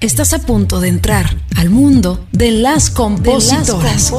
Estás 0.00 0.32
a 0.32 0.38
punto 0.38 0.78
de 0.78 0.86
entrar 0.86 1.26
al 1.56 1.70
mundo 1.70 2.24
de 2.30 2.52
las 2.52 2.88
compositoras. 2.88 4.12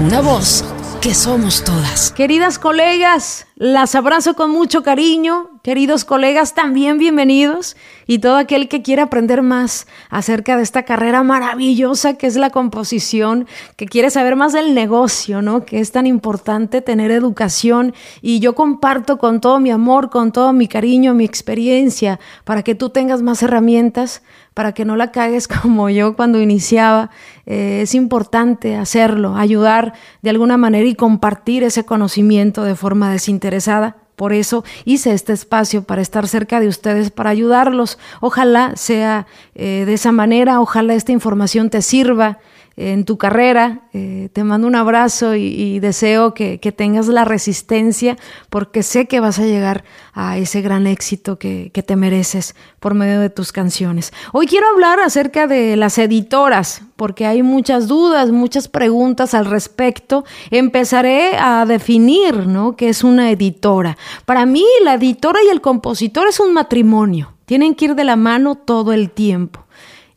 Una 0.00 0.22
voz 0.22 0.64
que 1.02 1.12
somos 1.12 1.62
todas. 1.62 2.10
Queridas 2.12 2.58
colegas, 2.58 3.46
las 3.56 3.94
abrazo 3.94 4.32
con 4.32 4.50
mucho 4.52 4.82
cariño. 4.82 5.55
Queridos 5.66 6.04
colegas, 6.04 6.54
también 6.54 6.96
bienvenidos. 6.96 7.76
Y 8.06 8.20
todo 8.20 8.36
aquel 8.36 8.68
que 8.68 8.82
quiera 8.82 9.02
aprender 9.02 9.42
más 9.42 9.88
acerca 10.10 10.56
de 10.56 10.62
esta 10.62 10.84
carrera 10.84 11.24
maravillosa 11.24 12.14
que 12.14 12.28
es 12.28 12.36
la 12.36 12.50
composición, 12.50 13.48
que 13.74 13.86
quiere 13.86 14.10
saber 14.10 14.36
más 14.36 14.52
del 14.52 14.74
negocio, 14.74 15.42
¿no? 15.42 15.64
Que 15.64 15.80
es 15.80 15.90
tan 15.90 16.06
importante 16.06 16.82
tener 16.82 17.10
educación. 17.10 17.94
Y 18.22 18.38
yo 18.38 18.54
comparto 18.54 19.18
con 19.18 19.40
todo 19.40 19.58
mi 19.58 19.72
amor, 19.72 20.08
con 20.08 20.30
todo 20.30 20.52
mi 20.52 20.68
cariño, 20.68 21.14
mi 21.14 21.24
experiencia, 21.24 22.20
para 22.44 22.62
que 22.62 22.76
tú 22.76 22.90
tengas 22.90 23.22
más 23.22 23.42
herramientas, 23.42 24.22
para 24.54 24.70
que 24.70 24.84
no 24.84 24.94
la 24.94 25.10
cagues 25.10 25.48
como 25.62 25.90
yo 25.90 26.14
cuando 26.14 26.40
iniciaba. 26.40 27.10
Eh, 27.44 27.80
es 27.82 27.96
importante 27.96 28.76
hacerlo, 28.76 29.34
ayudar 29.34 29.94
de 30.22 30.30
alguna 30.30 30.58
manera 30.58 30.86
y 30.86 30.94
compartir 30.94 31.64
ese 31.64 31.84
conocimiento 31.84 32.62
de 32.62 32.76
forma 32.76 33.10
desinteresada. 33.10 34.05
Por 34.16 34.32
eso 34.32 34.64
hice 34.84 35.12
este 35.12 35.34
espacio 35.34 35.82
para 35.84 36.02
estar 36.02 36.26
cerca 36.26 36.58
de 36.58 36.68
ustedes, 36.68 37.10
para 37.10 37.30
ayudarlos. 37.30 37.98
Ojalá 38.20 38.72
sea 38.74 39.26
eh, 39.54 39.84
de 39.86 39.94
esa 39.94 40.10
manera, 40.10 40.60
ojalá 40.60 40.94
esta 40.94 41.12
información 41.12 41.68
te 41.68 41.82
sirva 41.82 42.38
en 42.76 43.04
tu 43.04 43.16
carrera. 43.16 43.88
Eh, 43.92 44.28
te 44.32 44.44
mando 44.44 44.66
un 44.66 44.74
abrazo 44.74 45.34
y, 45.34 45.80
deseo 45.80 46.34
que, 46.34 46.58
tengas 46.76 47.08
la 47.08 47.24
resistencia 47.24 48.16
porque 48.50 48.82
sé 48.82 49.06
que 49.06 49.20
vas 49.20 49.38
a 49.38 49.46
llegar 49.46 49.84
a 50.12 50.36
ese 50.36 50.60
gran 50.60 50.86
éxito 50.86 51.38
que, 51.38 51.70
que, 51.72 51.82
te 51.82 51.96
mereces 51.96 52.54
por 52.80 52.94
medio 52.94 53.20
de 53.20 53.30
tus 53.30 53.52
canciones. 53.52 54.12
Hoy 54.32 54.46
quiero 54.46 54.68
hablar 54.68 55.00
acerca 55.00 55.46
de 55.46 55.76
las 55.76 55.96
editoras 55.96 56.82
porque 56.96 57.24
hay 57.24 57.42
muchas 57.42 57.88
dudas, 57.88 58.30
muchas 58.30 58.68
preguntas 58.68 59.32
al 59.32 59.46
respecto. 59.46 60.24
Empezaré 60.50 61.36
a 61.38 61.64
definir 61.64 62.46
¿no? 62.46 62.76
qué 62.76 62.90
es 62.90 63.04
una 63.04 63.30
editora. 63.30 63.96
Para 64.26 64.44
mí 64.44 64.64
la 64.84 64.94
editora 64.94 65.38
y 65.46 65.48
el 65.48 65.62
compositor 65.62 66.28
es 66.28 66.40
un 66.40 66.52
matrimonio. 66.52 67.32
Tienen 67.46 67.74
que 67.74 67.86
ir 67.86 67.94
de 67.94 68.04
la 68.04 68.16
mano 68.16 68.56
todo 68.56 68.92
el 68.92 69.10
tiempo 69.10 69.65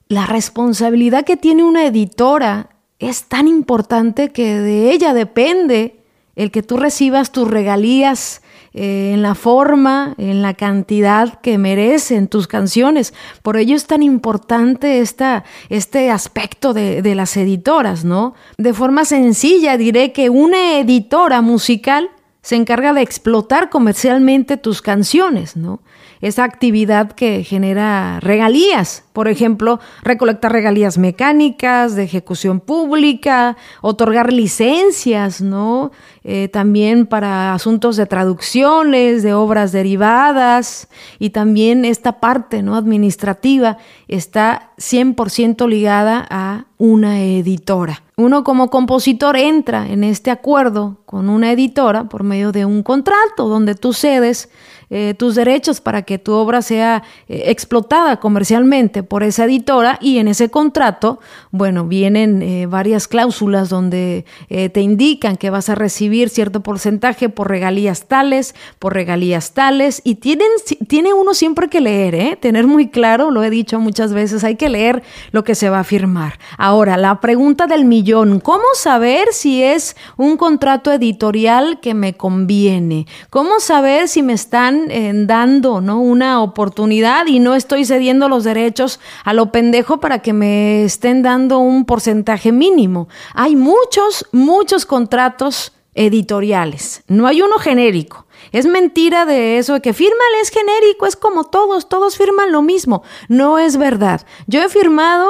la 0.10 0.26
responsabilidad 0.26 1.24
que 1.24 1.38
tiene 1.38 1.64
una 1.64 1.86
editora 1.86 2.70
es 2.98 3.26
tan 3.26 3.48
importante 3.48 4.30
que 4.30 4.60
de 4.60 4.92
ella 4.92 5.14
depende 5.14 6.04
el 6.36 6.52
que 6.52 6.64
tú 6.64 6.78
recibas 6.78 7.32
tus 7.32 7.48
regalías 7.48 8.42
eh, 8.74 9.12
en 9.14 9.22
la 9.22 9.36
forma, 9.36 10.16
en 10.18 10.42
la 10.42 10.56
cantidad 10.56 11.40
que 11.42 11.60
merecen 11.60 12.28
tus 12.28 12.48
canciones. 12.48 13.14
Por 13.44 13.58
ello 13.58 13.76
es 13.76 13.86
tan 13.86 14.02
importante 14.02 15.00
esta, 15.00 15.44
este 15.70 16.10
aspecto 16.10 16.74
de, 16.74 17.04
de 17.04 17.14
las 17.14 17.38
editoras, 17.38 18.04
¿no? 18.04 18.34
De 18.58 18.74
forma 18.74 19.06
sencilla 19.06 19.78
diré 19.78 20.12
que 20.12 20.30
una 20.30 20.80
editora 20.80 21.42
musical 21.42 22.10
se 22.42 22.56
encarga 22.56 22.94
de 22.94 23.02
explotar 23.02 23.70
comercialmente 23.70 24.58
tus 24.58 24.82
canciones, 24.82 25.56
¿no? 25.56 25.82
Esa 26.22 26.44
actividad 26.44 27.12
que 27.12 27.44
genera 27.44 28.20
regalías. 28.20 29.04
Por 29.14 29.28
ejemplo, 29.28 29.80
recolectar 30.04 30.52
regalías 30.52 30.98
mecánicas, 30.98 31.96
de 31.96 32.04
ejecución 32.04 32.60
pública, 32.60 33.58
otorgar 33.82 34.34
licencias, 34.34 35.42
¿no? 35.42 35.92
Eh, 36.24 36.50
también 36.50 37.06
para 37.06 37.54
asuntos 37.54 37.96
de 37.96 38.06
traducciones, 38.06 39.24
de 39.24 39.34
obras 39.34 39.72
derivadas 39.72 40.90
y 41.18 41.30
también 41.30 41.86
esta 41.86 42.20
parte, 42.20 42.62
¿no? 42.62 42.76
Administrativa 42.76 43.78
está 44.08 44.72
100% 44.78 45.68
ligada 45.68 46.26
a 46.30 46.66
una 46.78 47.22
editora. 47.22 48.04
Uno 48.20 48.44
como 48.44 48.70
compositor 48.70 49.38
entra 49.38 49.88
en 49.88 50.04
este 50.04 50.30
acuerdo 50.30 50.98
con 51.06 51.30
una 51.30 51.54
editora 51.54 52.10
por 52.10 52.24
medio 52.24 52.52
de 52.52 52.66
un 52.66 52.84
contrato 52.84 53.48
donde 53.48 53.76
tú 53.76 53.94
cedes 53.94 54.50
eh, 54.92 55.14
tus 55.14 55.36
derechos 55.36 55.82
para 55.82 56.02
que 56.02 56.18
tu 56.18 56.34
obra 56.34 56.64
sea 56.64 57.04
eh, 57.28 57.44
explotada 57.46 58.20
comercialmente 58.20 59.04
por 59.04 59.22
esa 59.22 59.46
editora 59.46 60.00
y 60.02 60.18
en 60.18 60.28
ese 60.28 60.50
contrato, 60.50 61.20
bueno, 61.52 61.86
vienen 61.86 62.42
eh, 62.42 62.66
varias 62.66 63.08
cláusulas 63.08 63.70
donde 63.70 64.26
te 64.50 64.82
indican 64.82 65.38
que 65.38 65.50
vas 65.50 65.70
a 65.70 65.76
recibir 65.76 66.30
cierto 66.30 66.62
porcentaje 66.62 67.30
por 67.30 67.50
regalías 67.50 68.08
tales, 68.08 68.56
por 68.80 68.94
regalías 68.94 69.54
tales 69.54 70.02
y 70.04 70.16
tienen, 70.16 70.48
tiene 70.88 71.14
uno 71.14 71.34
siempre 71.34 71.70
que 71.70 71.82
leer, 71.82 72.38
tener 72.38 72.66
muy 72.66 72.90
claro, 72.90 73.32
lo 73.32 73.44
he 73.44 73.50
dicho 73.50 73.80
muchas 73.80 74.12
veces, 74.12 74.44
hay 74.44 74.56
que 74.56 74.70
leer 74.70 75.04
lo 75.32 75.44
que 75.44 75.56
se 75.56 75.70
va 75.70 75.80
a 75.80 75.84
firmar. 75.84 76.40
Ahora, 76.58 76.98
la 76.98 77.22
pregunta 77.22 77.68
del 77.68 77.86
millón, 77.86 78.09
¿cómo 78.44 78.64
saber 78.76 79.28
si 79.32 79.64
es 79.64 79.96
un 80.18 80.38
contrato 80.38 80.92
editorial 80.92 81.80
que 81.80 81.94
me 81.94 82.16
conviene? 82.16 83.08
¿Cómo 83.30 83.60
saber 83.60 84.08
si 84.08 84.24
me 84.24 84.34
están 84.34 84.90
dando 85.28 85.82
¿no? 85.82 86.00
una 86.00 86.42
oportunidad 86.42 87.28
y 87.28 87.40
no 87.40 87.56
estoy 87.56 87.86
cediendo 87.86 88.30
los 88.30 88.44
derechos 88.44 89.00
a 89.24 89.34
lo 89.34 89.52
pendejo 89.52 90.00
para 90.00 90.20
que 90.20 90.34
me 90.34 90.84
estén 90.84 91.22
dando 91.22 91.60
un 91.60 91.86
porcentaje 91.86 92.52
mínimo. 92.52 93.08
Hay 93.34 93.56
muchos, 93.56 94.26
muchos 94.32 94.86
contratos 94.86 95.74
editoriales, 95.94 97.04
no 97.08 97.28
hay 97.28 97.42
uno 97.42 97.58
genérico. 97.58 98.26
Es 98.52 98.66
mentira 98.66 99.26
de 99.26 99.58
eso 99.58 99.76
de 99.76 99.82
que 99.82 99.94
firma 99.94 100.24
es 100.42 100.50
genérico, 100.50 101.06
es 101.06 101.16
como 101.16 101.44
todos, 101.44 101.90
todos 101.90 102.18
firman 102.18 102.52
lo 102.52 102.62
mismo. 102.62 103.04
No 103.28 103.60
es 103.60 103.78
verdad. 103.78 104.26
Yo 104.48 104.62
he 104.62 104.70
firmado 104.70 105.30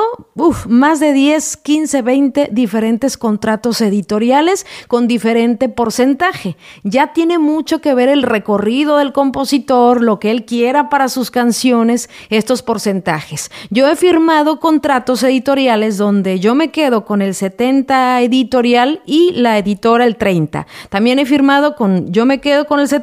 más 0.67 0.99
de 0.99 1.13
10, 1.13 1.57
15, 1.57 2.01
20 2.01 2.49
diferentes 2.51 3.17
contratos 3.17 3.81
editoriales 3.81 4.65
con 4.87 5.07
diferente 5.07 5.69
porcentaje. 5.69 6.55
Ya 6.83 7.13
tiene 7.13 7.39
mucho 7.39 7.81
que 7.81 7.93
ver 7.93 8.09
el 8.09 8.23
recorrido 8.23 8.97
del 8.97 9.13
compositor, 9.13 10.01
lo 10.01 10.19
que 10.19 10.31
él 10.31 10.45
quiera 10.45 10.89
para 10.89 11.09
sus 11.09 11.31
canciones, 11.31 12.09
estos 12.29 12.61
porcentajes. 12.61 13.51
Yo 13.69 13.87
he 13.89 13.95
firmado 13.95 14.59
contratos 14.59 15.23
editoriales 15.23 15.97
donde 15.97 16.39
yo 16.39 16.55
me 16.55 16.71
quedo 16.71 17.05
con 17.05 17.21
el 17.21 17.35
70 17.35 18.21
editorial 18.21 19.01
y 19.05 19.31
la 19.33 19.57
editora 19.57 20.05
el 20.05 20.15
30. 20.15 20.67
También 20.89 21.19
he 21.19 21.25
firmado 21.25 21.75
con, 21.75 22.11
yo 22.11 22.25
me 22.25 22.39
quedo 22.39 22.65
con 22.65 22.79
el 22.79 22.87
70 22.87 22.98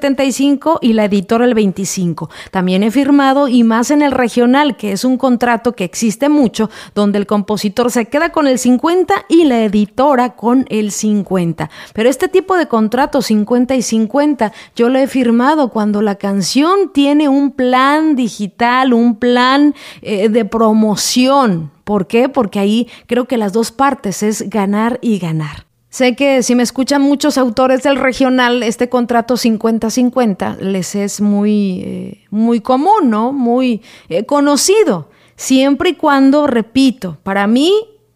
y 0.80 0.92
la 0.92 1.04
editora 1.04 1.44
el 1.44 1.54
25. 1.54 2.30
También 2.50 2.82
he 2.82 2.90
firmado 2.90 3.48
y 3.48 3.64
más 3.64 3.90
en 3.90 4.02
el 4.02 4.12
regional, 4.12 4.76
que 4.76 4.92
es 4.92 5.04
un 5.04 5.16
contrato 5.18 5.74
que 5.74 5.84
existe 5.84 6.28
mucho, 6.28 6.70
donde 6.94 7.18
el 7.18 7.26
compositor 7.26 7.90
se 7.90 8.06
queda 8.06 8.30
con 8.30 8.46
el 8.46 8.58
50 8.58 9.26
y 9.28 9.44
la 9.44 9.64
editora 9.64 10.34
con 10.34 10.66
el 10.68 10.92
50. 10.92 11.70
Pero 11.92 12.08
este 12.08 12.28
tipo 12.28 12.56
de 12.56 12.68
contrato 12.68 13.22
50 13.22 13.74
y 13.74 13.82
50 13.82 14.52
yo 14.74 14.88
lo 14.88 14.98
he 14.98 15.06
firmado 15.06 15.70
cuando 15.70 16.02
la 16.02 16.16
canción 16.16 16.92
tiene 16.92 17.28
un 17.28 17.50
plan 17.50 18.16
digital, 18.16 18.92
un 18.92 19.16
plan 19.16 19.74
eh, 20.02 20.28
de 20.28 20.44
promoción. 20.44 21.70
¿Por 21.84 22.06
qué? 22.06 22.28
Porque 22.28 22.58
ahí 22.58 22.88
creo 23.06 23.26
que 23.26 23.36
las 23.36 23.52
dos 23.52 23.70
partes 23.70 24.22
es 24.22 24.50
ganar 24.50 24.98
y 25.02 25.18
ganar. 25.18 25.65
Sé 25.96 26.14
que 26.14 26.42
si 26.42 26.54
me 26.54 26.62
escuchan 26.62 27.00
muchos 27.00 27.38
autores 27.38 27.82
del 27.82 27.96
regional, 27.96 28.62
este 28.62 28.90
contrato 28.90 29.36
50-50 29.36 30.58
les 30.58 30.94
es 30.94 31.22
muy, 31.22 31.80
eh, 31.80 32.26
muy 32.28 32.60
común, 32.60 33.08
¿no? 33.08 33.32
Muy 33.32 33.80
eh, 34.10 34.26
conocido. 34.26 35.08
Siempre 35.36 35.88
y 35.88 35.94
cuando, 35.94 36.46
repito, 36.46 37.16
para 37.22 37.46
mí 37.46 37.72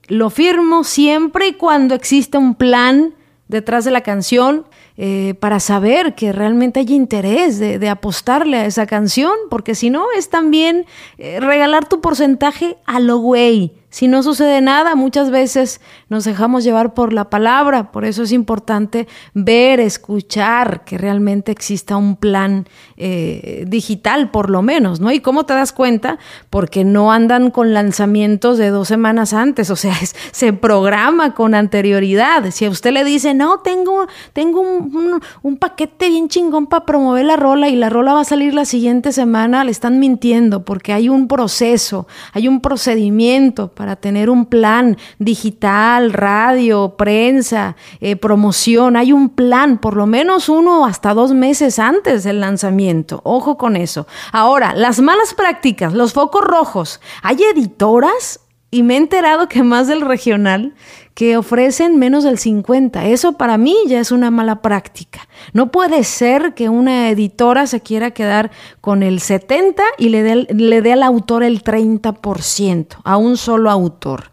lo 0.09 0.29
firmo 0.29 0.85
siempre 0.85 1.49
y 1.49 1.53
cuando 1.55 1.95
existe 1.95 2.37
un 2.37 2.55
plan 2.55 3.15
detrás 3.49 3.87
de 3.87 3.93
la 3.93 4.03
canción 4.03 4.67
eh, 4.99 5.33
para 5.41 5.59
saber 5.59 6.15
que 6.15 6.33
realmente 6.33 6.81
hay 6.81 6.93
interés 6.93 7.59
de, 7.59 7.89
apostarle 7.89 8.59
a 8.59 8.67
esa 8.67 8.85
canción, 8.85 9.33
porque 9.49 9.75
si 9.75 9.89
no 9.89 10.05
es 10.15 10.29
también 10.29 10.85
regalar 11.17 11.89
tu 11.89 12.03
porcentaje 12.03 12.77
a 12.85 13.01
lo 13.01 13.17
güey. 13.17 13.80
Si 13.91 14.07
no 14.07 14.23
sucede 14.23 14.61
nada, 14.61 14.95
muchas 14.95 15.33
veces 15.33 15.81
nos 16.09 16.25
dejamos 16.25 16.63
llevar 16.63 16.95
por 16.95 17.13
la 17.13 17.29
palabra, 17.29 17.91
por 17.91 18.05
eso 18.05 18.23
es 18.23 18.31
importante 18.31 19.09
ver, 19.35 19.81
escuchar 19.81 20.85
que 20.85 20.97
realmente 20.97 21.51
exista 21.51 21.97
un 21.97 22.15
plan 22.15 22.69
eh, 22.97 23.65
digital, 23.67 24.31
por 24.31 24.49
lo 24.49 24.63
menos, 24.63 25.01
¿no? 25.01 25.11
¿Y 25.11 25.19
cómo 25.19 25.45
te 25.45 25.55
das 25.55 25.73
cuenta? 25.73 26.19
Porque 26.51 26.85
no 26.85 27.11
andan 27.11 27.51
con 27.51 27.75
lanzamientos 27.75 28.59
de 28.59 28.71
dos 28.71 28.87
semanas 28.87 29.33
antes, 29.33 29.71
o 29.71 29.77
sea, 29.77 29.95
se 30.31 30.53
programa 30.53 31.35
con 31.35 31.55
anterioridad. 31.57 32.51
Si 32.53 32.65
a 32.65 32.71
usted 32.71 32.93
le 32.93 33.03
dice, 33.03 33.35
no, 33.35 33.59
tengo, 33.59 34.07
tengo 34.33 34.61
un, 34.61 35.21
un 35.43 35.57
paquete 35.57 36.09
bien 36.09 36.29
chingón 36.29 36.69
para 36.69 36.87
promover 36.87 37.25
la 37.25 37.37
rola 37.37 37.69
y 37.69 37.75
la 37.75 37.89
rola 37.89 38.15
va 38.15 38.21
a 38.21 38.25
salir 38.25 38.55
la 38.55 38.65
siguiente 38.65 39.11
semana, 39.11 39.65
le 39.65 39.73
están 39.73 39.99
mintiendo, 39.99 40.65
porque 40.65 40.93
hay 40.93 41.09
un 41.09 41.27
proceso, 41.27 42.07
hay 42.33 42.47
un 42.47 42.61
procedimiento 42.61 43.73
para 43.81 43.97
tener 43.97 44.29
un 44.29 44.45
plan 44.45 44.99
digital, 45.19 46.13
radio, 46.13 46.97
prensa, 46.99 47.77
eh, 48.03 48.15
promoción. 48.15 48.95
Hay 48.95 49.11
un 49.11 49.31
plan, 49.31 49.79
por 49.79 49.97
lo 49.97 50.05
menos 50.05 50.51
uno 50.51 50.85
hasta 50.85 51.15
dos 51.15 51.33
meses 51.33 51.79
antes 51.79 52.23
del 52.23 52.41
lanzamiento. 52.41 53.23
Ojo 53.25 53.57
con 53.57 53.77
eso. 53.77 54.07
Ahora, 54.33 54.75
las 54.75 55.01
malas 55.01 55.33
prácticas, 55.33 55.95
los 55.95 56.13
focos 56.13 56.45
rojos. 56.45 57.01
Hay 57.23 57.39
editoras 57.43 58.40
y 58.71 58.83
me 58.83 58.95
he 58.95 58.97
enterado 58.99 59.49
que 59.49 59.63
más 59.63 59.89
del 59.89 60.01
regional 60.01 60.75
que 61.15 61.37
ofrecen 61.37 61.99
menos 61.99 62.25
del 62.25 62.39
50. 62.39 63.07
Eso 63.07 63.33
para 63.33 63.59
mí 63.59 63.77
ya 63.87 64.01
es 64.01 64.13
una 64.13 64.31
mala 64.31 64.63
práctica. 64.63 65.29
No 65.53 65.71
puede 65.71 66.05
ser 66.05 66.55
que 66.55 66.69
una 66.69 67.11
editora 67.11 67.67
se 67.67 67.81
quiera 67.81 68.13
quedar 68.13 68.51
con 68.81 69.03
el 69.03 69.21
70 69.21 69.83
y 69.99 70.11
le 70.11 70.23
dé, 70.23 70.47
le 70.51 70.83
dé 70.83 70.93
al 70.93 71.03
autor 71.03 71.43
el 71.43 71.63
30%, 71.65 72.97
a 73.03 73.17
un 73.17 73.37
solo 73.37 73.71
autor. 73.71 74.31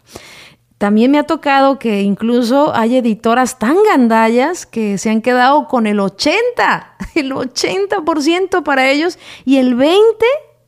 También 0.78 1.10
me 1.10 1.18
ha 1.18 1.24
tocado 1.24 1.80
que 1.80 2.02
incluso 2.02 2.72
hay 2.74 2.96
editoras 2.96 3.58
tan 3.58 3.76
gandallas 3.82 4.64
que 4.64 4.96
se 4.96 5.10
han 5.10 5.22
quedado 5.22 5.66
con 5.66 5.88
el 5.88 5.98
80, 5.98 6.94
el 7.16 7.32
80% 7.32 8.62
para 8.62 8.88
ellos 8.88 9.18
y 9.44 9.56
el 9.56 9.76
20% 9.76 10.14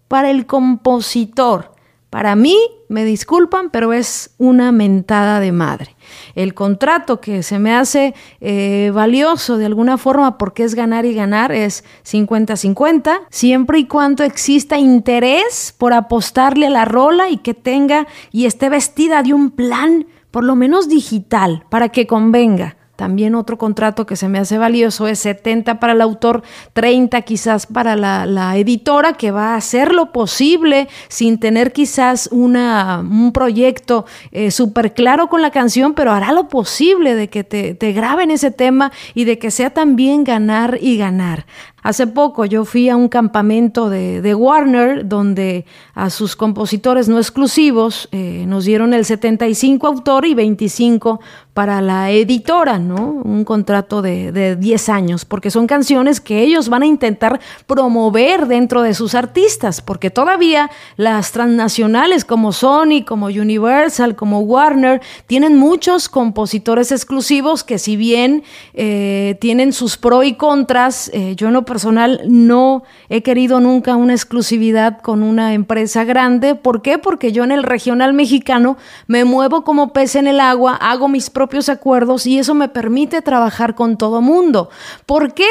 para 0.08 0.30
el 0.30 0.46
compositor. 0.46 1.79
Para 2.10 2.34
mí, 2.34 2.56
me 2.88 3.04
disculpan, 3.04 3.70
pero 3.70 3.92
es 3.92 4.34
una 4.36 4.72
mentada 4.72 5.38
de 5.38 5.52
madre. 5.52 5.94
El 6.34 6.54
contrato 6.54 7.20
que 7.20 7.44
se 7.44 7.60
me 7.60 7.72
hace 7.72 8.14
eh, 8.40 8.90
valioso 8.92 9.58
de 9.58 9.66
alguna 9.66 9.96
forma 9.96 10.36
porque 10.36 10.64
es 10.64 10.74
ganar 10.74 11.04
y 11.04 11.14
ganar 11.14 11.52
es 11.52 11.84
50-50, 12.04 13.20
siempre 13.30 13.78
y 13.78 13.86
cuando 13.86 14.24
exista 14.24 14.76
interés 14.76 15.72
por 15.78 15.92
apostarle 15.92 16.66
a 16.66 16.70
la 16.70 16.84
rola 16.84 17.30
y 17.30 17.36
que 17.36 17.54
tenga 17.54 18.08
y 18.32 18.46
esté 18.46 18.68
vestida 18.68 19.22
de 19.22 19.32
un 19.32 19.52
plan, 19.52 20.06
por 20.32 20.42
lo 20.42 20.56
menos 20.56 20.88
digital, 20.88 21.64
para 21.70 21.90
que 21.90 22.08
convenga. 22.08 22.76
También 23.00 23.34
otro 23.34 23.56
contrato 23.56 24.04
que 24.04 24.14
se 24.14 24.28
me 24.28 24.38
hace 24.38 24.58
valioso 24.58 25.08
es 25.08 25.20
70 25.20 25.80
para 25.80 25.94
el 25.94 26.02
autor, 26.02 26.42
30 26.74 27.22
quizás 27.22 27.64
para 27.64 27.96
la, 27.96 28.58
editora 28.58 29.14
que 29.14 29.30
va 29.30 29.54
a 29.54 29.56
hacer 29.56 29.94
lo 29.94 30.12
posible 30.12 30.86
sin 31.08 31.40
tener 31.40 31.72
quizás 31.72 32.28
una, 32.30 32.98
un 32.98 33.32
proyecto 33.32 34.04
eh, 34.32 34.50
súper 34.50 34.92
claro 34.92 35.28
con 35.30 35.40
la 35.40 35.50
canción, 35.50 35.94
pero 35.94 36.12
hará 36.12 36.32
lo 36.32 36.48
posible 36.48 37.14
de 37.14 37.28
que 37.28 37.42
te, 37.42 37.74
te 37.74 37.92
graben 37.92 38.30
ese 38.30 38.50
tema 38.50 38.92
y 39.14 39.24
de 39.24 39.38
que 39.38 39.50
sea 39.50 39.70
también 39.70 40.22
ganar 40.22 40.76
y 40.78 40.98
ganar. 40.98 41.46
Hace 41.82 42.06
poco 42.06 42.44
yo 42.44 42.64
fui 42.64 42.88
a 42.88 42.96
un 42.96 43.08
campamento 43.08 43.88
de, 43.88 44.34
Warner 44.34 45.08
donde 45.08 45.64
a 45.94 46.10
sus 46.10 46.36
compositores 46.36 47.08
no 47.08 47.18
exclusivos 47.18 48.08
eh, 48.12 48.44
nos 48.46 48.64
dieron 48.64 48.94
el 48.94 49.04
75 49.04 49.86
autor 49.86 50.24
y 50.24 50.34
25 50.34 51.20
para 51.54 51.80
la 51.80 52.10
editora, 52.10 52.78
¿no? 52.78 53.20
Un 53.24 53.44
contrato 53.44 54.02
de, 54.02 54.30
de 54.32 54.56
10 54.56 54.88
años, 54.88 55.24
porque 55.24 55.50
son 55.50 55.66
canciones 55.66 56.20
que 56.20 56.42
ellos 56.42 56.68
van 56.68 56.82
a 56.82 56.86
intentar 56.86 57.40
promover 57.66 58.46
dentro 58.46 58.82
de 58.82 58.94
sus 58.94 59.14
artistas, 59.14 59.80
porque 59.80 60.10
todavía 60.10 60.70
las 60.96 61.32
transnacionales 61.32 62.24
como 62.24 62.52
Sony, 62.52 63.04
como 63.06 63.26
Universal, 63.26 64.16
como 64.16 64.40
Warner, 64.40 65.02
tienen 65.26 65.56
muchos 65.56 66.08
compositores 66.08 66.92
exclusivos 66.92 67.64
que 67.64 67.78
si 67.78 67.96
bien 67.96 68.42
eh, 68.74 69.36
tienen 69.40 69.72
sus 69.72 69.96
pros 69.96 70.24
y 70.24 70.34
contras, 70.34 71.10
eh, 71.12 71.34
yo 71.36 71.50
no 71.50 71.64
personal 71.70 72.22
no 72.26 72.82
he 73.08 73.22
querido 73.22 73.60
nunca 73.60 73.94
una 73.94 74.12
exclusividad 74.12 75.00
con 75.00 75.22
una 75.22 75.54
empresa 75.54 76.02
grande. 76.02 76.56
¿Por 76.56 76.82
qué? 76.82 76.98
Porque 76.98 77.30
yo 77.30 77.44
en 77.44 77.52
el 77.52 77.62
regional 77.62 78.12
mexicano 78.12 78.76
me 79.06 79.24
muevo 79.24 79.62
como 79.62 79.92
pez 79.92 80.16
en 80.16 80.26
el 80.26 80.40
agua, 80.40 80.74
hago 80.74 81.06
mis 81.06 81.30
propios 81.30 81.68
acuerdos 81.68 82.26
y 82.26 82.40
eso 82.40 82.54
me 82.54 82.68
permite 82.68 83.22
trabajar 83.22 83.76
con 83.76 83.98
todo 83.98 84.20
mundo. 84.20 84.68
¿Por 85.06 85.32
qué 85.32 85.46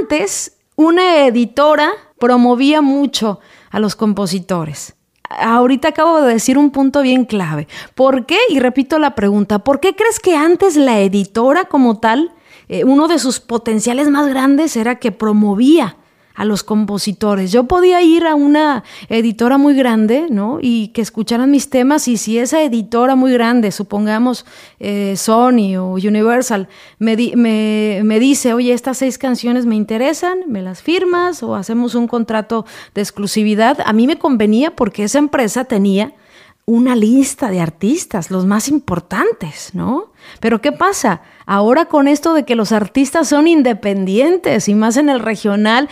antes 0.00 0.56
una 0.74 1.26
editora 1.26 1.92
promovía 2.18 2.82
mucho 2.82 3.38
a 3.70 3.78
los 3.78 3.94
compositores? 3.94 4.96
ahorita 5.38 5.88
acabo 5.88 6.20
de 6.20 6.34
decir 6.34 6.58
un 6.58 6.70
punto 6.72 7.00
bien 7.00 7.24
clave. 7.24 7.66
¿Por 7.94 8.26
qué? 8.26 8.36
Y 8.50 8.58
repito 8.58 8.98
la 8.98 9.14
pregunta, 9.14 9.60
¿por 9.60 9.80
qué 9.80 9.94
crees 9.96 10.20
que 10.20 10.36
antes 10.36 10.76
la 10.76 11.00
editora 11.00 11.64
como 11.64 12.00
tal 12.00 12.32
eh, 12.72 12.84
uno 12.84 13.06
de 13.06 13.18
sus 13.18 13.38
potenciales 13.38 14.08
más 14.08 14.26
grandes 14.28 14.78
era 14.78 14.94
que 14.94 15.12
promovía 15.12 15.98
a 16.34 16.46
los 16.46 16.64
compositores. 16.64 17.52
Yo 17.52 17.64
podía 17.64 18.00
ir 18.00 18.24
a 18.26 18.34
una 18.34 18.82
editora 19.10 19.58
muy 19.58 19.74
grande, 19.74 20.28
¿no? 20.30 20.58
Y 20.58 20.88
que 20.88 21.02
escucharan 21.02 21.50
mis 21.50 21.68
temas 21.68 22.08
y 22.08 22.16
si 22.16 22.38
esa 22.38 22.62
editora 22.62 23.14
muy 23.14 23.30
grande, 23.34 23.72
supongamos 23.72 24.46
eh, 24.80 25.18
Sony 25.18 25.76
o 25.76 25.96
Universal, 25.96 26.66
me, 26.98 27.14
me, 27.36 28.18
dice, 28.18 28.54
oye, 28.54 28.72
estas 28.72 28.96
seis 28.96 29.18
canciones 29.18 29.66
me 29.66 29.76
interesan, 29.76 30.38
me 30.46 30.62
las 30.62 30.80
firmas 30.80 31.42
o 31.42 31.54
hacemos 31.54 31.94
un 31.94 32.08
contrato 32.08 32.64
de 32.94 33.02
exclusividad, 33.02 33.80
a 33.84 33.92
mí 33.92 34.06
me 34.06 34.18
convenía 34.18 34.74
porque 34.74 35.04
esa 35.04 35.18
empresa 35.18 35.66
tenía 35.66 36.14
una 36.64 36.94
lista 36.94 37.50
de 37.50 37.60
artistas, 37.60 38.30
los 38.30 38.46
más 38.46 38.68
importantes, 38.68 39.74
¿no? 39.74 40.12
Pero 40.40 40.60
¿qué 40.60 40.72
pasa? 40.72 41.22
Ahora 41.44 41.86
con 41.86 42.06
esto 42.06 42.34
de 42.34 42.44
que 42.44 42.54
los 42.54 42.72
artistas 42.72 43.28
son 43.28 43.48
independientes 43.48 44.68
y 44.68 44.74
más 44.74 44.96
en 44.96 45.08
el 45.08 45.20
regional, 45.20 45.88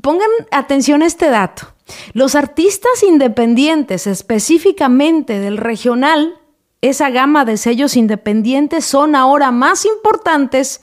pongan 0.00 0.30
atención 0.50 1.02
a 1.02 1.06
este 1.06 1.28
dato. 1.28 1.74
Los 2.12 2.34
artistas 2.34 3.02
independientes, 3.06 4.06
específicamente 4.06 5.38
del 5.38 5.58
regional, 5.58 6.40
esa 6.80 7.10
gama 7.10 7.44
de 7.44 7.56
sellos 7.56 7.96
independientes 7.96 8.84
son 8.84 9.14
ahora 9.14 9.50
más 9.50 9.84
importantes 9.84 10.82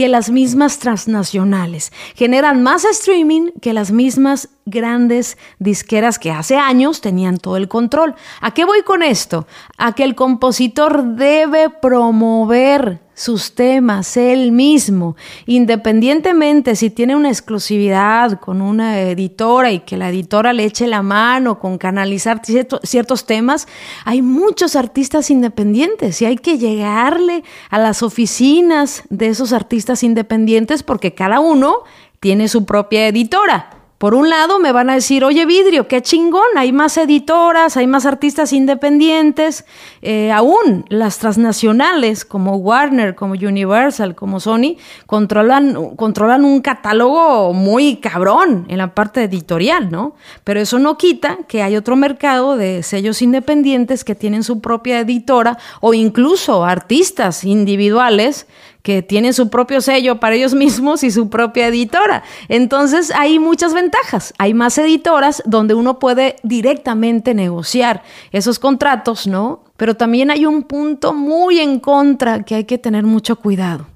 que 0.00 0.08
las 0.08 0.30
mismas 0.30 0.78
transnacionales. 0.78 1.92
Generan 2.14 2.62
más 2.62 2.86
streaming 2.86 3.50
que 3.60 3.74
las 3.74 3.92
mismas 3.92 4.48
grandes 4.64 5.36
disqueras 5.58 6.18
que 6.18 6.30
hace 6.30 6.56
años 6.56 7.02
tenían 7.02 7.36
todo 7.36 7.58
el 7.58 7.68
control. 7.68 8.14
¿A 8.40 8.54
qué 8.54 8.64
voy 8.64 8.80
con 8.80 9.02
esto? 9.02 9.46
A 9.76 9.94
que 9.94 10.04
el 10.04 10.14
compositor 10.14 11.04
debe 11.04 11.68
promover 11.68 13.02
sus 13.20 13.52
temas 13.52 14.16
él 14.16 14.50
mismo, 14.50 15.14
independientemente 15.44 16.74
si 16.74 16.88
tiene 16.88 17.14
una 17.14 17.28
exclusividad 17.28 18.40
con 18.40 18.62
una 18.62 18.98
editora 18.98 19.72
y 19.72 19.80
que 19.80 19.98
la 19.98 20.08
editora 20.08 20.54
le 20.54 20.64
eche 20.64 20.86
la 20.86 21.02
mano 21.02 21.58
con 21.58 21.76
canalizar 21.76 22.40
ciertos 22.42 23.26
temas, 23.26 23.68
hay 24.06 24.22
muchos 24.22 24.74
artistas 24.74 25.30
independientes 25.30 26.22
y 26.22 26.24
hay 26.24 26.38
que 26.38 26.56
llegarle 26.56 27.44
a 27.68 27.78
las 27.78 28.02
oficinas 28.02 29.02
de 29.10 29.26
esos 29.26 29.52
artistas 29.52 30.02
independientes 30.02 30.82
porque 30.82 31.12
cada 31.12 31.40
uno 31.40 31.80
tiene 32.20 32.48
su 32.48 32.64
propia 32.64 33.06
editora. 33.06 33.79
Por 34.00 34.14
un 34.14 34.30
lado 34.30 34.58
me 34.58 34.72
van 34.72 34.88
a 34.88 34.94
decir, 34.94 35.24
oye 35.24 35.44
Vidrio, 35.44 35.86
qué 35.86 36.00
chingón, 36.00 36.56
hay 36.56 36.72
más 36.72 36.96
editoras, 36.96 37.76
hay 37.76 37.86
más 37.86 38.06
artistas 38.06 38.54
independientes, 38.54 39.66
eh, 40.00 40.32
aún 40.32 40.86
las 40.88 41.18
transnacionales 41.18 42.24
como 42.24 42.56
Warner, 42.56 43.14
como 43.14 43.34
Universal, 43.34 44.14
como 44.14 44.40
Sony, 44.40 44.78
controlan, 45.04 45.96
controlan 45.96 46.46
un 46.46 46.62
catálogo 46.62 47.52
muy 47.52 47.96
cabrón 47.96 48.64
en 48.68 48.78
la 48.78 48.94
parte 48.94 49.24
editorial, 49.24 49.90
¿no? 49.90 50.14
Pero 50.44 50.60
eso 50.60 50.78
no 50.78 50.96
quita 50.96 51.36
que 51.46 51.62
hay 51.62 51.76
otro 51.76 51.94
mercado 51.94 52.56
de 52.56 52.82
sellos 52.82 53.20
independientes 53.20 54.02
que 54.02 54.14
tienen 54.14 54.44
su 54.44 54.62
propia 54.62 55.00
editora 55.00 55.58
o 55.82 55.92
incluso 55.92 56.64
artistas 56.64 57.44
individuales 57.44 58.46
que 58.82 59.02
tienen 59.02 59.34
su 59.34 59.50
propio 59.50 59.80
sello 59.80 60.20
para 60.20 60.34
ellos 60.34 60.54
mismos 60.54 61.04
y 61.04 61.10
su 61.10 61.28
propia 61.28 61.68
editora. 61.68 62.22
Entonces 62.48 63.12
hay 63.14 63.38
muchas 63.38 63.74
ventajas. 63.74 64.34
Hay 64.38 64.54
más 64.54 64.78
editoras 64.78 65.42
donde 65.46 65.74
uno 65.74 65.98
puede 65.98 66.36
directamente 66.42 67.34
negociar 67.34 68.02
esos 68.32 68.58
contratos, 68.58 69.26
¿no? 69.26 69.64
Pero 69.76 69.96
también 69.96 70.30
hay 70.30 70.46
un 70.46 70.62
punto 70.62 71.12
muy 71.12 71.58
en 71.58 71.80
contra 71.80 72.42
que 72.42 72.54
hay 72.54 72.64
que 72.64 72.78
tener 72.78 73.04
mucho 73.04 73.36
cuidado. 73.36 73.86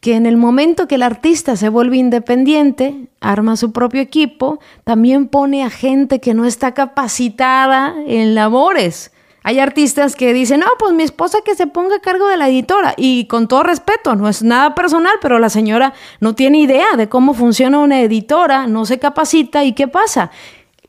Que 0.00 0.16
en 0.16 0.26
el 0.26 0.36
momento 0.36 0.88
que 0.88 0.96
el 0.96 1.02
artista 1.02 1.56
se 1.56 1.68
vuelve 1.68 1.96
independiente, 1.96 3.06
arma 3.20 3.56
su 3.56 3.70
propio 3.70 4.00
equipo, 4.00 4.58
también 4.82 5.28
pone 5.28 5.62
a 5.62 5.70
gente 5.70 6.20
que 6.20 6.34
no 6.34 6.44
está 6.44 6.74
capacitada 6.74 7.94
en 8.06 8.34
labores 8.34 9.12
hay 9.42 9.58
artistas 9.58 10.14
que 10.14 10.32
dicen, 10.32 10.60
no, 10.60 10.66
pues 10.78 10.92
mi 10.92 11.02
esposa 11.02 11.38
que 11.44 11.54
se 11.54 11.66
ponga 11.66 11.96
a 11.96 12.00
cargo 12.00 12.28
de 12.28 12.36
la 12.36 12.48
editora. 12.48 12.94
Y 12.96 13.26
con 13.26 13.48
todo 13.48 13.62
respeto, 13.62 14.14
no 14.14 14.28
es 14.28 14.42
nada 14.42 14.74
personal, 14.74 15.14
pero 15.20 15.38
la 15.38 15.50
señora 15.50 15.94
no 16.20 16.34
tiene 16.34 16.58
idea 16.58 16.96
de 16.96 17.08
cómo 17.08 17.34
funciona 17.34 17.78
una 17.78 18.00
editora, 18.00 18.66
no 18.66 18.84
se 18.84 18.98
capacita 18.98 19.64
y 19.64 19.72
qué 19.72 19.88
pasa. 19.88 20.30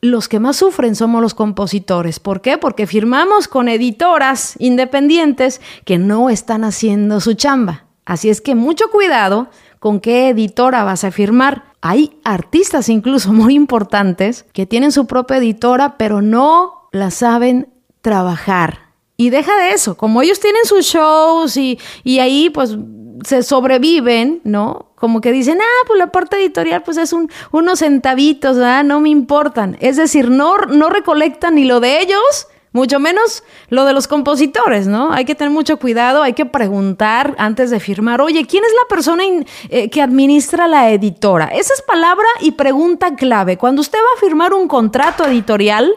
Los 0.01 0.27
que 0.27 0.39
más 0.39 0.57
sufren 0.57 0.95
somos 0.95 1.22
los 1.22 1.33
compositores. 1.33 2.19
¿Por 2.19 2.41
qué? 2.41 2.57
Porque 2.57 2.88
firmamos 2.88 3.48
con 3.48 3.69
editoras 3.69 4.55
independientes 4.60 5.62
que 5.86 5.98
no 5.98 6.29
están 6.29 6.63
haciendo 6.63 7.22
su 7.22 7.33
chamba. 7.33 7.86
Así 8.05 8.29
es 8.29 8.41
que 8.41 8.53
mucho 8.53 8.89
cuidado 8.91 9.48
con 9.79 10.01
qué 10.01 10.29
editora 10.29 10.83
vas 10.83 11.05
a 11.05 11.12
firmar. 11.12 11.63
Hay 11.81 12.19
artistas 12.24 12.89
incluso 12.89 13.31
muy 13.33 13.55
importantes 13.55 14.45
que 14.53 14.65
tienen 14.65 14.91
su 14.91 15.07
propia 15.07 15.38
editora, 15.38 15.98
pero 15.98 16.22
no 16.22 16.89
la 16.91 17.10
saben 17.10 17.73
trabajar. 18.03 18.91
Y 19.17 19.31
deja 19.31 19.55
de 19.57 19.72
eso, 19.72 19.95
como 19.95 20.22
ellos 20.22 20.39
tienen 20.39 20.65
sus 20.65 20.86
shows 20.86 21.57
y, 21.57 21.79
y 22.03 22.19
ahí 22.19 22.51
pues 22.51 22.77
se 23.24 23.41
sobreviven, 23.41 24.41
¿no? 24.43 24.91
Como 24.95 25.22
que 25.22 25.31
dicen, 25.31 25.60
ah, 25.62 25.86
pues 25.88 25.98
la 25.98 26.12
parte 26.12 26.36
editorial 26.38 26.83
pues 26.83 26.98
es 26.98 27.13
un, 27.13 27.31
unos 27.51 27.79
centavitos, 27.79 28.57
¿verdad? 28.57 28.83
No 28.83 29.00
me 29.00 29.10
importan. 29.10 29.77
Es 29.79 29.98
decir, 29.98 30.29
no, 30.29 30.57
no 30.57 30.89
recolectan 30.89 31.55
ni 31.55 31.63
lo 31.65 31.79
de 31.79 32.01
ellos, 32.01 32.48
mucho 32.74 33.00
menos 33.00 33.43
lo 33.69 33.86
de 33.86 33.93
los 33.93 34.07
compositores, 34.07 34.88
¿no? 34.88 35.13
Hay 35.13 35.25
que 35.25 35.36
tener 35.36 35.53
mucho 35.53 35.77
cuidado, 35.77 36.24
hay 36.24 36.33
que 36.33 36.45
preguntar 36.45 37.36
antes 37.38 37.69
de 37.69 37.79
firmar, 37.79 38.19
oye, 38.19 38.45
¿quién 38.45 38.63
es 38.65 38.72
la 38.74 38.88
persona 38.89 39.24
eh, 39.69 39.89
que 39.89 40.01
administra 40.01 40.67
la 40.67 40.89
editora? 40.89 41.45
Esa 41.45 41.74
es 41.74 41.81
palabra 41.83 42.27
y 42.41 42.51
pregunta 42.51 43.15
clave. 43.15 43.57
Cuando 43.57 43.81
usted 43.81 44.00
va 44.00 44.17
a 44.17 44.19
firmar 44.19 44.53
un 44.53 44.67
contrato 44.67 45.25
editorial, 45.25 45.93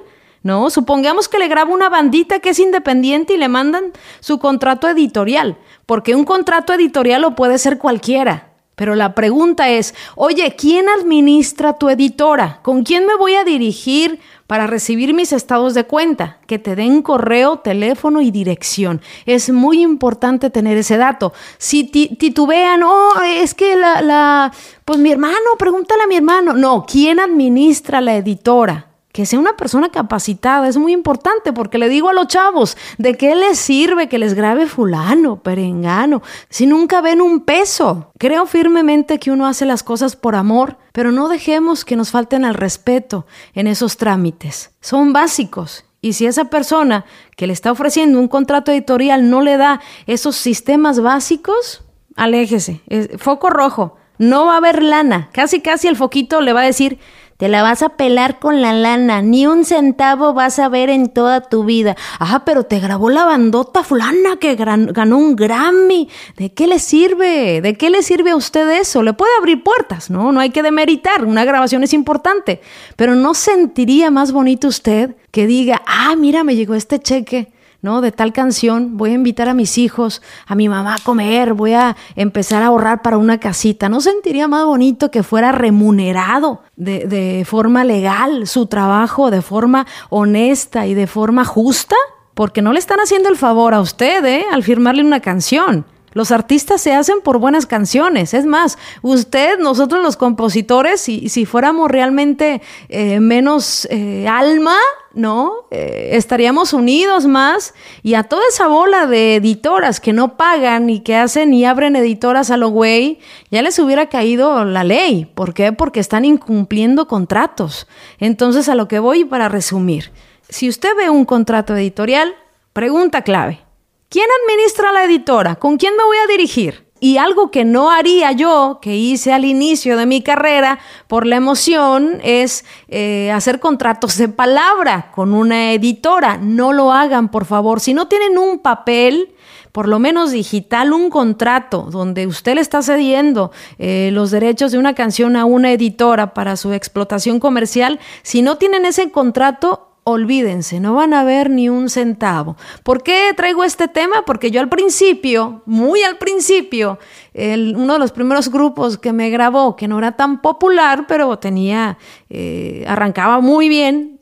¿no? 0.46 0.70
Supongamos 0.70 1.28
que 1.28 1.38
le 1.38 1.48
graba 1.48 1.74
una 1.74 1.90
bandita 1.90 2.38
que 2.38 2.50
es 2.50 2.58
independiente 2.58 3.34
y 3.34 3.36
le 3.36 3.48
mandan 3.48 3.92
su 4.20 4.38
contrato 4.38 4.88
editorial, 4.88 5.58
porque 5.84 6.14
un 6.14 6.24
contrato 6.24 6.72
editorial 6.72 7.20
lo 7.20 7.34
puede 7.34 7.58
ser 7.58 7.76
cualquiera. 7.76 8.52
Pero 8.76 8.94
la 8.94 9.14
pregunta 9.14 9.70
es, 9.70 9.94
oye, 10.16 10.54
¿quién 10.54 10.86
administra 10.90 11.78
tu 11.78 11.88
editora? 11.88 12.60
¿Con 12.62 12.84
quién 12.84 13.06
me 13.06 13.16
voy 13.16 13.34
a 13.34 13.42
dirigir 13.42 14.20
para 14.46 14.66
recibir 14.66 15.14
mis 15.14 15.32
estados 15.32 15.72
de 15.72 15.84
cuenta? 15.84 16.38
Que 16.46 16.58
te 16.58 16.76
den 16.76 17.00
correo, 17.00 17.60
teléfono 17.60 18.20
y 18.20 18.30
dirección. 18.30 19.00
Es 19.24 19.48
muy 19.50 19.80
importante 19.80 20.50
tener 20.50 20.76
ese 20.76 20.98
dato. 20.98 21.32
Si 21.56 21.84
titubean, 21.84 22.82
oh, 22.82 23.14
es 23.24 23.54
que 23.54 23.76
la, 23.76 24.02
la, 24.02 24.52
pues 24.84 24.98
mi 24.98 25.10
hermano, 25.10 25.56
pregúntale 25.58 26.02
a 26.02 26.06
mi 26.06 26.16
hermano. 26.16 26.52
No, 26.52 26.84
¿quién 26.86 27.18
administra 27.18 28.02
la 28.02 28.14
editora? 28.16 28.95
Que 29.16 29.24
sea 29.24 29.38
una 29.38 29.56
persona 29.56 29.88
capacitada. 29.88 30.68
Es 30.68 30.76
muy 30.76 30.92
importante 30.92 31.54
porque 31.54 31.78
le 31.78 31.88
digo 31.88 32.10
a 32.10 32.12
los 32.12 32.26
chavos, 32.26 32.76
¿de 32.98 33.14
qué 33.14 33.34
les 33.34 33.58
sirve 33.58 34.10
que 34.10 34.18
les 34.18 34.34
grabe 34.34 34.66
fulano, 34.66 35.36
perengano, 35.42 36.20
si 36.50 36.66
nunca 36.66 37.00
ven 37.00 37.22
un 37.22 37.40
peso? 37.40 38.12
Creo 38.18 38.44
firmemente 38.44 39.18
que 39.18 39.30
uno 39.30 39.46
hace 39.46 39.64
las 39.64 39.82
cosas 39.82 40.16
por 40.16 40.34
amor, 40.34 40.76
pero 40.92 41.12
no 41.12 41.28
dejemos 41.28 41.86
que 41.86 41.96
nos 41.96 42.10
falten 42.10 42.44
al 42.44 42.52
respeto 42.52 43.24
en 43.54 43.68
esos 43.68 43.96
trámites. 43.96 44.72
Son 44.82 45.14
básicos. 45.14 45.86
Y 46.02 46.12
si 46.12 46.26
esa 46.26 46.50
persona 46.50 47.06
que 47.38 47.46
le 47.46 47.54
está 47.54 47.72
ofreciendo 47.72 48.18
un 48.18 48.28
contrato 48.28 48.70
editorial 48.70 49.30
no 49.30 49.40
le 49.40 49.56
da 49.56 49.80
esos 50.06 50.36
sistemas 50.36 51.00
básicos, 51.00 51.84
aléjese. 52.16 52.82
foco 53.16 53.48
rojo. 53.48 53.96
No 54.18 54.44
va 54.44 54.54
a 54.54 54.56
haber 54.58 54.82
lana. 54.82 55.30
Casi, 55.32 55.62
casi 55.62 55.88
el 55.88 55.96
foquito 55.96 56.42
le 56.42 56.52
va 56.52 56.60
a 56.60 56.66
decir, 56.66 56.98
te 57.36 57.48
la 57.48 57.62
vas 57.62 57.82
a 57.82 57.90
pelar 57.90 58.38
con 58.38 58.62
la 58.62 58.72
lana, 58.72 59.22
ni 59.22 59.46
un 59.46 59.64
centavo 59.64 60.32
vas 60.32 60.58
a 60.58 60.68
ver 60.68 60.90
en 60.90 61.08
toda 61.08 61.42
tu 61.42 61.64
vida. 61.64 61.96
Ah, 62.18 62.42
pero 62.44 62.64
te 62.64 62.80
grabó 62.80 63.10
la 63.10 63.24
bandota 63.24 63.82
fulana 63.82 64.36
que 64.40 64.54
ganó 64.56 65.18
un 65.18 65.36
Grammy. 65.36 66.08
¿De 66.36 66.52
qué 66.52 66.66
le 66.66 66.78
sirve? 66.78 67.60
¿De 67.60 67.74
qué 67.76 67.90
le 67.90 68.02
sirve 68.02 68.30
a 68.30 68.36
usted 68.36 68.68
eso? 68.70 69.02
Le 69.02 69.12
puede 69.12 69.32
abrir 69.38 69.62
puertas, 69.62 70.10
¿no? 70.10 70.32
No 70.32 70.40
hay 70.40 70.50
que 70.50 70.62
demeritar, 70.62 71.24
una 71.24 71.44
grabación 71.44 71.82
es 71.82 71.92
importante. 71.92 72.60
Pero 72.96 73.14
¿no 73.14 73.34
sentiría 73.34 74.10
más 74.10 74.32
bonito 74.32 74.68
usted 74.68 75.16
que 75.30 75.46
diga, 75.46 75.82
ah, 75.86 76.14
mira, 76.16 76.44
me 76.44 76.56
llegó 76.56 76.74
este 76.74 76.98
cheque 76.98 77.52
¿no? 77.86 78.00
De 78.00 78.10
tal 78.10 78.32
canción, 78.32 78.96
voy 78.96 79.12
a 79.12 79.14
invitar 79.14 79.48
a 79.48 79.54
mis 79.54 79.78
hijos, 79.78 80.20
a 80.46 80.56
mi 80.56 80.68
mamá 80.68 80.96
a 80.96 81.04
comer, 81.04 81.54
voy 81.54 81.72
a 81.72 81.96
empezar 82.16 82.64
a 82.64 82.66
ahorrar 82.66 83.00
para 83.00 83.16
una 83.16 83.38
casita. 83.38 83.88
¿No 83.88 84.00
sentiría 84.00 84.48
más 84.48 84.64
bonito 84.66 85.12
que 85.12 85.22
fuera 85.22 85.52
remunerado 85.52 86.62
de, 86.74 87.06
de 87.06 87.44
forma 87.46 87.84
legal 87.84 88.48
su 88.48 88.66
trabajo, 88.66 89.30
de 89.30 89.40
forma 89.40 89.86
honesta 90.10 90.86
y 90.88 90.94
de 90.94 91.06
forma 91.06 91.44
justa? 91.44 91.94
Porque 92.34 92.60
no 92.60 92.72
le 92.72 92.80
están 92.80 92.98
haciendo 92.98 93.28
el 93.28 93.36
favor 93.36 93.72
a 93.72 93.80
usted, 93.80 94.24
¿eh? 94.24 94.44
Al 94.52 94.64
firmarle 94.64 95.04
una 95.04 95.20
canción. 95.20 95.86
Los 96.16 96.32
artistas 96.32 96.80
se 96.80 96.94
hacen 96.94 97.20
por 97.20 97.36
buenas 97.36 97.66
canciones. 97.66 98.32
Es 98.32 98.46
más, 98.46 98.78
usted, 99.02 99.58
nosotros 99.58 100.02
los 100.02 100.16
compositores, 100.16 100.98
si, 100.98 101.44
fuéramos 101.44 101.90
realmente 101.90 102.62
eh, 102.88 103.20
menos 103.20 103.86
eh, 103.90 104.26
alma, 104.26 104.78
¿no? 105.12 105.52
Eh, 105.70 106.12
estaríamos 106.12 106.72
unidos 106.72 107.26
más 107.26 107.74
y 108.02 108.14
a 108.14 108.22
toda 108.22 108.44
esa 108.48 108.66
bola 108.66 109.06
de 109.06 109.36
editoras 109.36 110.00
que 110.00 110.14
no 110.14 110.38
pagan 110.38 110.88
y 110.88 111.00
que 111.00 111.16
hacen 111.16 111.52
y 111.52 111.66
abren 111.66 111.96
editoras 111.96 112.50
a 112.50 112.56
lo 112.56 112.70
güey, 112.70 113.18
ya 113.50 113.60
les 113.60 113.78
hubiera 113.78 114.08
caído 114.08 114.64
la 114.64 114.84
ley. 114.84 115.26
¿Por 115.26 115.52
qué? 115.52 115.74
Porque 115.74 116.00
están 116.00 116.24
incumpliendo 116.24 117.08
contratos. 117.08 117.86
Entonces, 118.20 118.70
a 118.70 118.74
lo 118.74 118.88
que 118.88 119.00
voy 119.00 119.26
para 119.26 119.50
resumir. 119.50 120.12
Si 120.48 120.66
usted 120.66 120.96
ve 120.96 121.10
un 121.10 121.26
contrato 121.26 121.76
editorial, 121.76 122.34
pregunta 122.72 123.20
clave. 123.20 123.65
¿Quién 124.08 124.26
administra 124.42 124.92
la 124.92 125.04
editora? 125.04 125.56
¿Con 125.56 125.78
quién 125.78 125.96
me 125.96 126.04
voy 126.04 126.16
a 126.18 126.28
dirigir? 126.28 126.86
Y 127.00 127.18
algo 127.18 127.50
que 127.50 127.64
no 127.64 127.90
haría 127.90 128.30
yo, 128.32 128.78
que 128.80 128.96
hice 128.96 129.32
al 129.32 129.44
inicio 129.44 129.96
de 129.96 130.06
mi 130.06 130.22
carrera 130.22 130.78
por 131.08 131.26
la 131.26 131.36
emoción, 131.36 132.20
es 132.22 132.64
eh, 132.88 133.30
hacer 133.32 133.58
contratos 133.58 134.16
de 134.16 134.28
palabra 134.28 135.10
con 135.14 135.34
una 135.34 135.72
editora. 135.72 136.38
No 136.38 136.72
lo 136.72 136.92
hagan, 136.92 137.30
por 137.30 137.46
favor. 137.46 137.80
Si 137.80 137.94
no 137.94 138.06
tienen 138.06 138.38
un 138.38 138.60
papel, 138.60 139.34
por 139.72 139.88
lo 139.88 139.98
menos 139.98 140.30
digital, 140.30 140.92
un 140.92 141.10
contrato 141.10 141.88
donde 141.90 142.28
usted 142.28 142.54
le 142.54 142.60
está 142.60 142.80
cediendo 142.82 143.50
eh, 143.78 144.10
los 144.12 144.30
derechos 144.30 144.72
de 144.72 144.78
una 144.78 144.94
canción 144.94 145.36
a 145.36 145.44
una 145.44 145.72
editora 145.72 146.32
para 146.32 146.56
su 146.56 146.72
explotación 146.72 147.40
comercial, 147.40 147.98
si 148.22 148.40
no 148.40 148.56
tienen 148.56 148.86
ese 148.86 149.10
contrato, 149.10 149.85
olvídense, 150.08 150.78
no 150.78 150.94
van 150.94 151.14
a 151.14 151.24
ver 151.24 151.50
ni 151.50 151.68
un 151.68 151.90
centavo. 151.90 152.56
¿Por 152.84 153.02
qué 153.02 153.32
traigo 153.36 153.64
este 153.64 153.88
tema? 153.88 154.24
Porque 154.24 154.52
yo 154.52 154.60
al 154.60 154.68
principio, 154.68 155.62
muy 155.66 156.04
al 156.04 156.16
principio, 156.16 157.00
uno 157.34 157.94
de 157.94 157.98
los 157.98 158.12
primeros 158.12 158.48
grupos 158.48 158.98
que 158.98 159.12
me 159.12 159.30
grabó, 159.30 159.74
que 159.74 159.88
no 159.88 159.98
era 159.98 160.12
tan 160.12 160.40
popular, 160.40 161.06
pero 161.08 161.36
tenía, 161.40 161.98
eh, 162.30 162.84
arrancaba 162.86 163.40
muy 163.40 163.68
bien, 163.68 164.20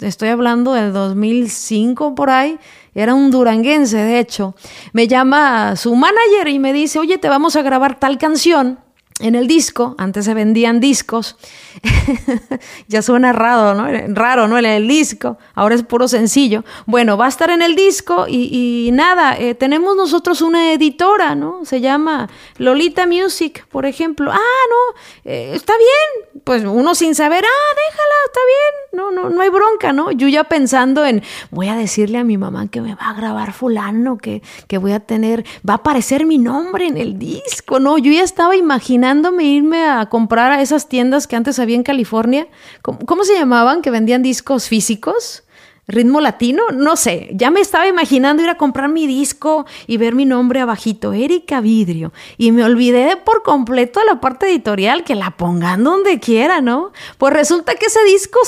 estoy 0.00 0.30
hablando 0.30 0.72
del 0.72 0.92
2005 0.92 2.16
por 2.16 2.30
ahí, 2.30 2.58
era 2.92 3.14
un 3.14 3.30
duranguense 3.30 3.98
de 3.98 4.18
hecho, 4.18 4.56
me 4.92 5.06
llama 5.06 5.76
su 5.76 5.94
manager 5.94 6.48
y 6.48 6.58
me 6.58 6.72
dice, 6.72 6.98
oye, 6.98 7.18
te 7.18 7.28
vamos 7.28 7.54
a 7.54 7.62
grabar 7.62 8.00
tal 8.00 8.18
canción 8.18 8.80
en 9.20 9.34
el 9.34 9.46
disco, 9.46 9.94
antes 9.98 10.24
se 10.24 10.34
vendían 10.34 10.80
discos, 10.80 11.36
ya 12.88 13.02
suena 13.02 13.32
raro, 13.32 13.74
¿no? 13.74 14.14
Raro, 14.14 14.48
¿no? 14.48 14.58
En 14.58 14.64
el 14.64 14.88
disco, 14.88 15.38
ahora 15.54 15.74
es 15.74 15.82
puro 15.82 16.08
sencillo. 16.08 16.64
Bueno, 16.86 17.16
va 17.16 17.26
a 17.26 17.28
estar 17.28 17.50
en 17.50 17.62
el 17.62 17.76
disco 17.76 18.26
y, 18.28 18.90
nada, 18.92 19.36
eh, 19.38 19.54
tenemos 19.54 19.96
nosotros 19.96 20.40
una 20.40 20.72
editora, 20.72 21.34
¿no? 21.34 21.64
Se 21.64 21.80
llama 21.80 22.28
Lolita 22.56 23.06
Music, 23.06 23.66
por 23.68 23.86
ejemplo. 23.86 24.30
Ah, 24.32 24.36
no, 24.36 25.00
eh, 25.24 25.52
está 25.54 25.74
bien. 25.76 26.42
Pues 26.44 26.64
uno 26.64 26.94
sin 26.94 27.14
saber, 27.14 27.44
ah, 27.44 27.76
déjala, 27.88 28.14
está 28.26 28.40
bien. 28.46 28.90
No, 28.92 29.10
no, 29.10 29.30
no 29.30 29.42
hay 29.42 29.50
bronca, 29.50 29.92
¿no? 29.92 30.10
Yo 30.10 30.28
ya 30.28 30.44
pensando 30.44 31.04
en, 31.04 31.22
voy 31.50 31.68
a 31.68 31.76
decirle 31.76 32.18
a 32.18 32.24
mi 32.24 32.38
mamá 32.38 32.68
que 32.68 32.80
me 32.80 32.94
va 32.94 33.10
a 33.10 33.14
grabar 33.14 33.52
fulano, 33.52 34.18
que, 34.18 34.42
que 34.66 34.78
voy 34.78 34.92
a 34.92 35.00
tener, 35.00 35.44
va 35.68 35.74
a 35.74 35.76
aparecer 35.76 36.24
mi 36.24 36.38
nombre 36.38 36.86
en 36.86 36.96
el 36.96 37.18
disco, 37.18 37.78
¿no? 37.78 37.98
Yo 37.98 38.10
ya 38.10 38.22
estaba 38.22 38.56
imaginando 38.56 39.09
irme 39.40 39.84
a 39.86 40.06
comprar 40.06 40.52
a 40.52 40.62
esas 40.62 40.88
tiendas 40.88 41.26
que 41.26 41.36
antes 41.36 41.58
había 41.58 41.76
en 41.76 41.82
California. 41.82 42.48
¿Cómo, 42.82 43.24
se 43.24 43.34
llamaban? 43.34 43.82
Que 43.82 43.90
vendían 43.90 44.22
discos 44.22 44.68
físicos 44.68 45.44
ritmo 45.90 46.20
latino, 46.20 46.62
no 46.72 46.94
sé, 46.94 47.30
ya 47.32 47.50
me 47.50 47.60
estaba 47.60 47.88
imaginando 47.88 48.44
ir 48.44 48.48
a 48.48 48.56
comprar 48.56 48.88
mi 48.88 49.08
disco 49.08 49.66
y 49.88 49.96
ver 49.96 50.14
mi 50.14 50.24
nombre 50.24 50.60
abajito, 50.60 51.12
Erika 51.12 51.60
Vidrio, 51.60 52.12
y 52.38 52.52
me 52.52 52.62
olvidé 52.64 53.16
por 53.16 53.42
completo 53.42 53.98
de 53.98 54.06
la 54.06 54.20
parte 54.20 54.46
editorial, 54.48 55.02
que 55.02 55.16
la 55.16 55.32
pongan 55.32 55.82
donde 55.82 56.20
quiera, 56.20 56.60
¿no? 56.60 56.92
Pues 57.18 57.32
resulta 57.32 57.74
que 57.74 57.86
ese 57.86 58.04
disco, 58.04 58.38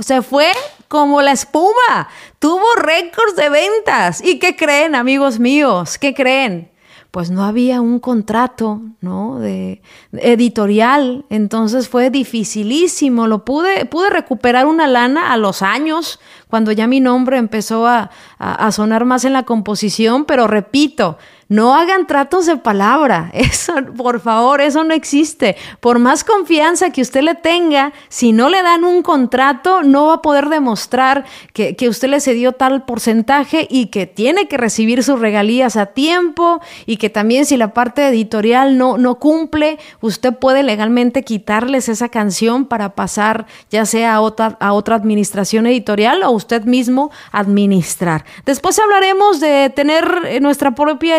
se 0.00 0.22
fue 0.22 0.50
como 0.88 1.22
la 1.22 1.32
espuma, 1.32 2.08
tuvo 2.40 2.64
récords 2.76 3.36
de 3.36 3.48
ventas. 3.48 4.20
¿Y 4.24 4.40
qué 4.40 4.56
creen, 4.56 4.96
amigos 4.96 5.38
míos? 5.38 5.98
¿Qué 5.98 6.14
creen? 6.14 6.68
Pues 7.10 7.30
no 7.30 7.44
había 7.44 7.80
un 7.80 7.98
contrato, 7.98 8.80
¿no? 9.00 9.38
De, 9.38 9.82
editorial, 10.12 11.24
entonces 11.28 11.88
fue 11.88 12.10
dificilísimo. 12.10 13.26
Lo 13.26 13.44
pude, 13.44 13.84
pude 13.86 14.10
recuperar 14.10 14.66
una 14.66 14.86
lana 14.86 15.32
a 15.32 15.36
los 15.36 15.62
años, 15.62 16.20
cuando 16.48 16.72
ya 16.72 16.86
mi 16.86 17.00
nombre 17.00 17.38
empezó 17.38 17.86
a, 17.86 18.10
a 18.38 18.72
sonar 18.72 19.04
más 19.04 19.24
en 19.24 19.32
la 19.32 19.44
composición, 19.44 20.24
pero 20.24 20.46
repito, 20.46 21.18
No 21.50 21.74
hagan 21.74 22.06
tratos 22.06 22.46
de 22.46 22.58
palabra. 22.58 23.28
Eso, 23.34 23.74
por 23.96 24.20
favor, 24.20 24.60
eso 24.60 24.84
no 24.84 24.94
existe. 24.94 25.56
Por 25.80 25.98
más 25.98 26.22
confianza 26.22 26.90
que 26.90 27.02
usted 27.02 27.22
le 27.22 27.34
tenga, 27.34 27.92
si 28.08 28.30
no 28.30 28.48
le 28.48 28.62
dan 28.62 28.84
un 28.84 29.02
contrato, 29.02 29.82
no 29.82 30.06
va 30.06 30.14
a 30.14 30.22
poder 30.22 30.48
demostrar 30.48 31.24
que, 31.52 31.74
que 31.74 31.88
usted 31.88 32.08
le 32.08 32.20
cedió 32.20 32.52
tal 32.52 32.84
porcentaje 32.84 33.66
y 33.68 33.86
que 33.86 34.06
tiene 34.06 34.46
que 34.46 34.58
recibir 34.58 35.02
sus 35.02 35.18
regalías 35.18 35.76
a 35.76 35.86
tiempo 35.86 36.60
y 36.86 36.98
que 36.98 37.10
también 37.10 37.44
si 37.44 37.56
la 37.56 37.74
parte 37.74 38.06
editorial 38.06 38.78
no, 38.78 38.96
no 38.96 39.16
cumple, 39.16 39.80
usted 40.00 40.32
puede 40.32 40.62
legalmente 40.62 41.24
quitarles 41.24 41.88
esa 41.88 42.10
canción 42.10 42.64
para 42.66 42.94
pasar 42.94 43.46
ya 43.70 43.86
sea 43.86 44.14
a 44.14 44.20
otra, 44.20 44.56
a 44.60 44.72
otra 44.72 44.94
administración 44.94 45.66
editorial 45.66 46.22
o 46.22 46.30
usted 46.30 46.62
mismo 46.62 47.10
administrar. 47.32 48.24
Después 48.46 48.78
hablaremos 48.78 49.40
de 49.40 49.72
tener 49.74 50.22
eh, 50.26 50.38
nuestra 50.38 50.76
propia 50.76 51.18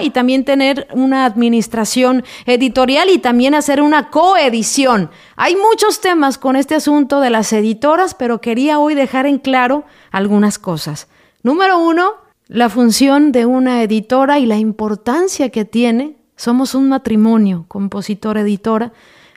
y 0.00 0.10
también 0.10 0.44
tener 0.44 0.86
una 0.92 1.24
administración 1.24 2.24
editorial 2.46 3.10
y 3.10 3.18
también 3.18 3.54
hacer 3.54 3.82
una 3.82 4.10
coedición. 4.10 5.10
Hay 5.36 5.56
muchos 5.56 6.00
temas 6.00 6.38
con 6.38 6.56
este 6.56 6.74
asunto 6.74 7.20
de 7.20 7.30
las 7.30 7.52
editoras, 7.52 8.14
pero 8.14 8.40
quería 8.40 8.78
hoy 8.78 8.94
dejar 8.94 9.26
en 9.26 9.38
claro 9.38 9.84
algunas 10.10 10.58
cosas. 10.58 11.08
Número 11.42 11.78
uno, 11.78 12.14
la 12.48 12.68
función 12.68 13.32
de 13.32 13.44
una 13.44 13.82
editora 13.82 14.38
y 14.38 14.46
la 14.46 14.56
importancia 14.56 15.50
que 15.50 15.64
tiene. 15.64 16.16
Somos 16.36 16.74
un 16.74 16.88
matrimonio, 16.88 17.64
compositor-editora. 17.68 18.92